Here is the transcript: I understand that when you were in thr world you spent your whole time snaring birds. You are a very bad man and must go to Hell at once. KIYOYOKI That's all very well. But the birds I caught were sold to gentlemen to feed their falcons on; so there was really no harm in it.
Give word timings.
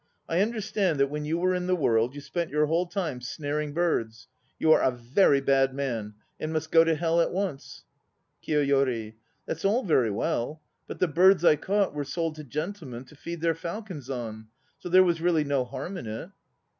I 0.27 0.41
understand 0.41 0.99
that 0.99 1.11
when 1.11 1.25
you 1.25 1.37
were 1.37 1.53
in 1.53 1.67
thr 1.67 1.75
world 1.75 2.15
you 2.15 2.21
spent 2.21 2.49
your 2.49 2.65
whole 2.65 2.87
time 2.87 3.21
snaring 3.21 3.71
birds. 3.71 4.27
You 4.57 4.71
are 4.71 4.81
a 4.81 4.89
very 4.89 5.41
bad 5.41 5.75
man 5.75 6.15
and 6.39 6.51
must 6.51 6.71
go 6.71 6.83
to 6.83 6.95
Hell 6.95 7.21
at 7.21 7.31
once. 7.31 7.83
KIYOYOKI 8.47 9.13
That's 9.45 9.63
all 9.63 9.83
very 9.83 10.09
well. 10.09 10.59
But 10.87 10.97
the 10.97 11.07
birds 11.07 11.45
I 11.45 11.55
caught 11.55 11.93
were 11.93 12.03
sold 12.03 12.33
to 12.37 12.43
gentlemen 12.43 13.05
to 13.05 13.15
feed 13.15 13.41
their 13.41 13.53
falcons 13.53 14.09
on; 14.09 14.47
so 14.79 14.89
there 14.89 15.03
was 15.03 15.21
really 15.21 15.43
no 15.43 15.65
harm 15.65 15.97
in 15.97 16.07
it. 16.07 16.29